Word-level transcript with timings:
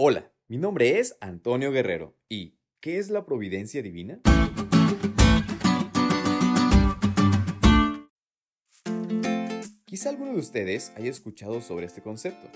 Hola, 0.00 0.30
mi 0.46 0.58
nombre 0.58 1.00
es 1.00 1.16
Antonio 1.20 1.72
Guerrero 1.72 2.16
y 2.28 2.56
¿qué 2.78 2.98
es 2.98 3.10
la 3.10 3.26
providencia 3.26 3.82
divina? 3.82 4.20
Quizá 9.86 10.10
alguno 10.10 10.34
de 10.34 10.38
ustedes 10.38 10.92
haya 10.94 11.10
escuchado 11.10 11.60
sobre 11.60 11.86
este 11.86 12.00
concepto, 12.00 12.46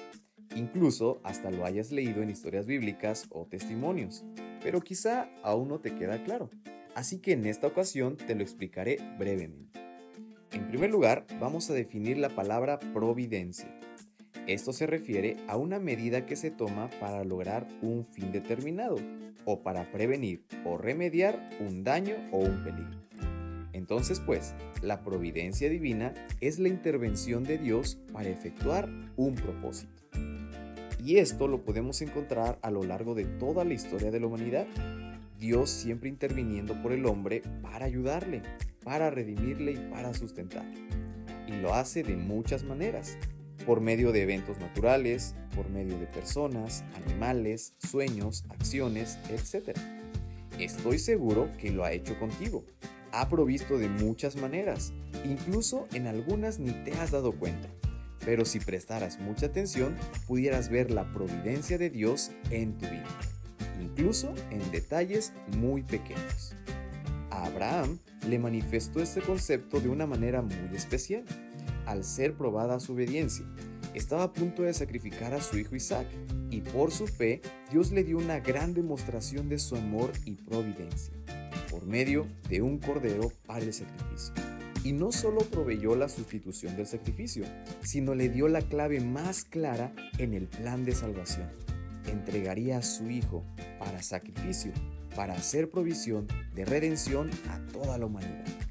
incluso 0.54 1.20
hasta 1.24 1.50
lo 1.50 1.64
hayas 1.64 1.90
leído 1.90 2.22
en 2.22 2.30
historias 2.30 2.66
bíblicas 2.66 3.26
o 3.30 3.44
testimonios, 3.46 4.24
pero 4.62 4.80
quizá 4.80 5.28
aún 5.42 5.66
no 5.66 5.80
te 5.80 5.96
queda 5.96 6.22
claro, 6.22 6.48
así 6.94 7.18
que 7.18 7.32
en 7.32 7.46
esta 7.46 7.66
ocasión 7.66 8.16
te 8.16 8.36
lo 8.36 8.42
explicaré 8.42 8.98
brevemente. 9.18 9.80
En 10.52 10.68
primer 10.68 10.90
lugar, 10.90 11.26
vamos 11.40 11.68
a 11.70 11.74
definir 11.74 12.18
la 12.18 12.28
palabra 12.28 12.78
providencia. 12.78 13.76
Esto 14.46 14.72
se 14.72 14.86
refiere 14.88 15.36
a 15.46 15.56
una 15.56 15.78
medida 15.78 16.26
que 16.26 16.34
se 16.34 16.50
toma 16.50 16.90
para 16.98 17.22
lograr 17.24 17.68
un 17.80 18.04
fin 18.06 18.32
determinado 18.32 18.96
o 19.44 19.62
para 19.62 19.90
prevenir 19.92 20.42
o 20.64 20.76
remediar 20.78 21.50
un 21.60 21.84
daño 21.84 22.16
o 22.32 22.38
un 22.38 22.64
peligro. 22.64 23.02
Entonces, 23.72 24.20
pues, 24.20 24.54
la 24.82 25.02
providencia 25.02 25.68
divina 25.68 26.12
es 26.40 26.58
la 26.58 26.68
intervención 26.68 27.44
de 27.44 27.58
Dios 27.58 27.98
para 28.12 28.28
efectuar 28.28 28.88
un 29.16 29.34
propósito. 29.34 30.02
Y 31.04 31.18
esto 31.18 31.48
lo 31.48 31.64
podemos 31.64 32.02
encontrar 32.02 32.58
a 32.62 32.70
lo 32.70 32.82
largo 32.82 33.14
de 33.14 33.24
toda 33.24 33.64
la 33.64 33.74
historia 33.74 34.10
de 34.10 34.20
la 34.20 34.26
humanidad. 34.26 34.66
Dios 35.38 35.70
siempre 35.70 36.08
interviniendo 36.08 36.80
por 36.80 36.92
el 36.92 37.06
hombre 37.06 37.42
para 37.60 37.86
ayudarle, 37.86 38.42
para 38.84 39.10
redimirle 39.10 39.72
y 39.72 39.90
para 39.90 40.14
sustentarle. 40.14 40.80
Y 41.48 41.60
lo 41.60 41.74
hace 41.74 42.04
de 42.04 42.16
muchas 42.16 42.62
maneras, 42.62 43.18
por 43.66 43.80
medio 43.80 44.12
de 44.12 44.22
eventos 44.22 44.58
naturales, 44.58 45.34
por 45.54 45.68
medio 45.70 45.98
de 45.98 46.06
personas, 46.06 46.84
animales, 47.06 47.74
sueños, 47.78 48.44
acciones, 48.50 49.18
etc. 49.30 49.76
Estoy 50.58 50.98
seguro 50.98 51.50
que 51.58 51.70
lo 51.70 51.84
ha 51.84 51.92
hecho 51.92 52.18
contigo. 52.18 52.64
Ha 53.12 53.28
provisto 53.28 53.78
de 53.78 53.88
muchas 53.88 54.36
maneras, 54.36 54.92
incluso 55.24 55.86
en 55.92 56.06
algunas 56.06 56.58
ni 56.58 56.72
te 56.72 56.92
has 56.94 57.10
dado 57.10 57.32
cuenta. 57.32 57.68
Pero 58.24 58.44
si 58.44 58.60
prestaras 58.60 59.18
mucha 59.18 59.46
atención, 59.46 59.96
pudieras 60.26 60.68
ver 60.68 60.90
la 60.90 61.12
providencia 61.12 61.76
de 61.78 61.90
Dios 61.90 62.30
en 62.50 62.78
tu 62.78 62.86
vida, 62.86 63.08
incluso 63.80 64.32
en 64.50 64.70
detalles 64.70 65.32
muy 65.58 65.82
pequeños. 65.82 66.54
A 67.30 67.46
Abraham 67.46 67.98
le 68.28 68.38
manifestó 68.38 69.02
este 69.02 69.20
concepto 69.20 69.80
de 69.80 69.88
una 69.88 70.06
manera 70.06 70.42
muy 70.42 70.76
especial 70.76 71.24
al 71.86 72.04
ser 72.04 72.34
probada 72.34 72.80
su 72.80 72.92
obediencia. 72.92 73.44
Estaba 73.94 74.24
a 74.24 74.32
punto 74.32 74.62
de 74.62 74.72
sacrificar 74.72 75.34
a 75.34 75.40
su 75.40 75.58
hijo 75.58 75.76
Isaac, 75.76 76.06
y 76.50 76.60
por 76.60 76.92
su 76.92 77.06
fe 77.06 77.40
Dios 77.70 77.92
le 77.92 78.04
dio 78.04 78.18
una 78.18 78.40
gran 78.40 78.74
demostración 78.74 79.48
de 79.48 79.58
su 79.58 79.76
amor 79.76 80.12
y 80.24 80.32
providencia, 80.32 81.14
por 81.70 81.86
medio 81.86 82.26
de 82.48 82.62
un 82.62 82.78
cordero 82.78 83.32
para 83.46 83.64
el 83.64 83.72
sacrificio. 83.72 84.34
Y 84.84 84.92
no 84.92 85.12
solo 85.12 85.40
proveyó 85.40 85.94
la 85.94 86.08
sustitución 86.08 86.76
del 86.76 86.86
sacrificio, 86.86 87.44
sino 87.82 88.14
le 88.14 88.28
dio 88.28 88.48
la 88.48 88.62
clave 88.62 89.00
más 89.00 89.44
clara 89.44 89.94
en 90.18 90.34
el 90.34 90.48
plan 90.48 90.84
de 90.84 90.94
salvación. 90.94 91.48
Entregaría 92.06 92.78
a 92.78 92.82
su 92.82 93.08
hijo 93.08 93.44
para 93.78 94.02
sacrificio, 94.02 94.72
para 95.14 95.34
hacer 95.34 95.70
provisión 95.70 96.26
de 96.54 96.64
redención 96.64 97.30
a 97.48 97.58
toda 97.72 97.96
la 97.96 98.06
humanidad. 98.06 98.61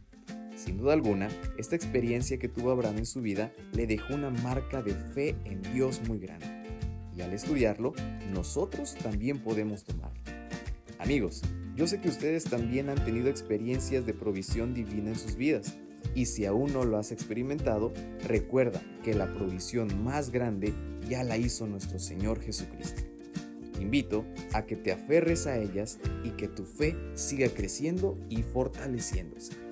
Sin 0.63 0.77
duda 0.77 0.93
alguna, 0.93 1.27
esta 1.57 1.75
experiencia 1.75 2.37
que 2.37 2.47
tuvo 2.47 2.69
Abraham 2.69 2.99
en 2.99 3.07
su 3.07 3.19
vida 3.19 3.51
le 3.73 3.87
dejó 3.87 4.13
una 4.13 4.29
marca 4.29 4.83
de 4.83 4.93
fe 4.93 5.35
en 5.45 5.59
Dios 5.73 6.07
muy 6.07 6.19
grande. 6.19 6.45
Y 7.17 7.21
al 7.21 7.33
estudiarlo, 7.33 7.93
nosotros 8.31 8.95
también 9.01 9.39
podemos 9.39 9.83
tomarlo. 9.85 10.21
Amigos, 10.99 11.41
yo 11.75 11.87
sé 11.87 11.99
que 11.99 12.09
ustedes 12.09 12.43
también 12.43 12.89
han 12.89 13.03
tenido 13.03 13.27
experiencias 13.27 14.05
de 14.05 14.13
provisión 14.13 14.75
divina 14.75 15.09
en 15.09 15.17
sus 15.17 15.35
vidas. 15.35 15.77
Y 16.13 16.27
si 16.27 16.45
aún 16.45 16.73
no 16.73 16.83
lo 16.83 16.97
has 16.97 17.11
experimentado, 17.11 17.91
recuerda 18.27 18.83
que 19.03 19.15
la 19.15 19.33
provisión 19.33 20.03
más 20.03 20.29
grande 20.29 20.75
ya 21.09 21.23
la 21.23 21.37
hizo 21.37 21.65
nuestro 21.65 21.97
Señor 21.97 22.39
Jesucristo. 22.39 23.01
Te 23.73 23.81
invito 23.81 24.27
a 24.53 24.67
que 24.67 24.75
te 24.75 24.91
aferres 24.91 25.47
a 25.47 25.57
ellas 25.57 25.97
y 26.23 26.29
que 26.31 26.47
tu 26.47 26.65
fe 26.65 26.95
siga 27.15 27.49
creciendo 27.49 28.15
y 28.29 28.43
fortaleciéndose. 28.43 29.71